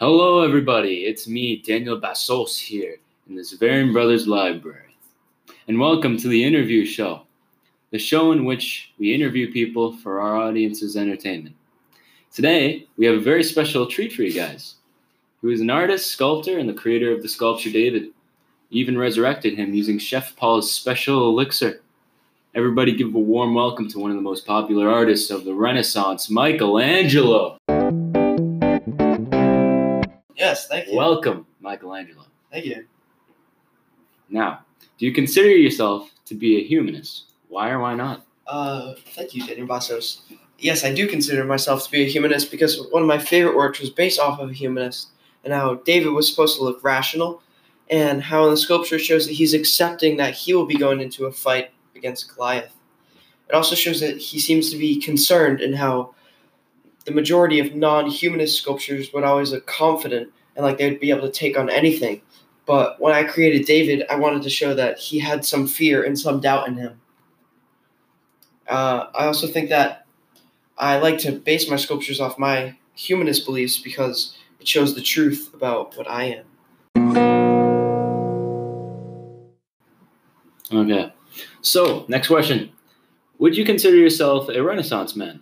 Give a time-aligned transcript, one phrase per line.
[0.00, 1.04] Hello, everybody.
[1.04, 2.96] It's me, Daniel Bassos, here
[3.28, 4.96] in the Zavarian Brothers Library.
[5.68, 7.26] And welcome to the interview show,
[7.90, 11.54] the show in which we interview people for our audience's entertainment.
[12.32, 14.76] Today, we have a very special treat for you guys.
[15.42, 18.08] He was an artist, sculptor, and the creator of the sculpture David.
[18.70, 21.82] Even resurrected him using Chef Paul's special elixir.
[22.54, 26.30] Everybody give a warm welcome to one of the most popular artists of the Renaissance,
[26.30, 27.58] Michelangelo.
[30.50, 30.96] Yes, thank you.
[30.96, 32.24] Welcome, Michelangelo.
[32.50, 32.84] thank you.
[34.28, 34.64] Now,
[34.98, 37.26] do you consider yourself to be a humanist?
[37.46, 38.26] Why or why not?
[38.48, 40.22] Uh, thank you, Daniel Bassos.
[40.58, 43.78] Yes, I do consider myself to be a humanist because one of my favorite works
[43.78, 45.10] was based off of a humanist
[45.44, 47.42] and how David was supposed to look rational
[47.88, 51.26] and how in the sculpture shows that he's accepting that he will be going into
[51.26, 52.74] a fight against Goliath.
[53.48, 56.12] It also shows that he seems to be concerned in how
[57.04, 61.32] the majority of non-humanist sculptures would always look confident and like they'd be able to
[61.32, 62.22] take on anything.
[62.66, 66.18] But when I created David, I wanted to show that he had some fear and
[66.18, 67.00] some doubt in him.
[68.68, 70.06] Uh, I also think that
[70.78, 75.50] I like to base my sculptures off my humanist beliefs because it shows the truth
[75.52, 76.46] about what I am.
[80.72, 81.12] Okay.
[81.62, 82.70] So, next question.
[83.38, 85.40] Would you consider yourself a Renaissance man?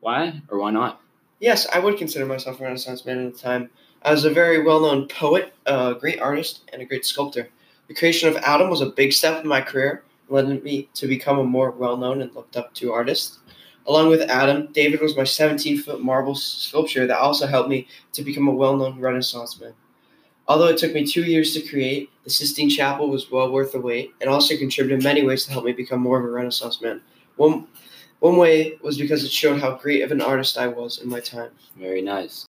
[0.00, 1.00] Why or why not?
[1.40, 3.70] Yes, I would consider myself a Renaissance man at the time.
[4.02, 7.48] I was a very well known poet, a great artist, and a great sculptor.
[7.86, 11.38] The creation of Adam was a big step in my career, led me to become
[11.38, 13.38] a more well known and looked up to artist.
[13.86, 18.22] Along with Adam, David was my 17 foot marble sculpture that also helped me to
[18.22, 19.72] become a well known Renaissance man.
[20.48, 23.80] Although it took me two years to create, the Sistine Chapel was well worth the
[23.80, 26.80] wait and also contributed in many ways to help me become more of a Renaissance
[26.82, 27.00] man.
[27.36, 27.68] One,
[28.20, 31.20] one way was because it showed how great of an artist I was in my
[31.20, 31.50] time.
[31.76, 32.46] Very nice.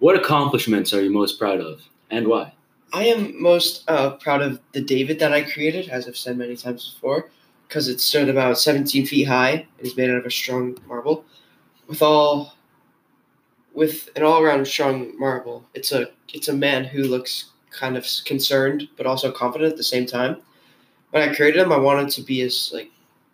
[0.00, 1.80] What accomplishments are you most proud of
[2.10, 2.52] and why?
[2.92, 6.56] I am most uh, proud of the David that I created, as I've said many
[6.56, 7.30] times before,
[7.66, 11.24] because it stood about 17 feet high and is made out of a strong marble.
[11.86, 12.54] With all,
[13.78, 18.88] with an all-around strong marble, it's a it's a man who looks kind of concerned
[18.96, 20.36] but also confident at the same time.
[21.10, 22.90] When I created him, I wanted to be as like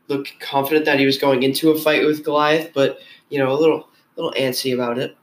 [0.08, 2.98] look confident that he was going into a fight with Goliath, but
[3.30, 5.16] you know a little little antsy about it.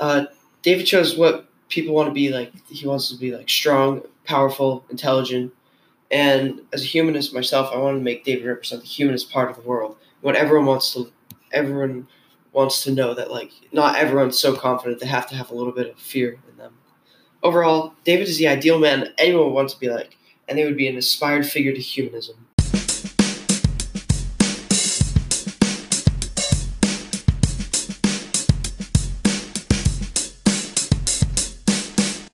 [0.00, 0.24] Uh,
[0.62, 2.50] David chose what people want to be like.
[2.68, 5.52] He wants to be like strong, powerful, intelligent.
[6.10, 9.56] And as a humanist myself, I want to make David represent the humanist part of
[9.56, 9.96] the world.
[10.22, 11.12] What everyone wants to,
[11.52, 12.06] everyone
[12.54, 15.72] wants to know that like not everyone's so confident they have to have a little
[15.72, 16.74] bit of fear in them.
[17.42, 20.16] Overall, David is the ideal man anyone would want to be like,
[20.48, 22.46] and he would be an inspired figure to humanism.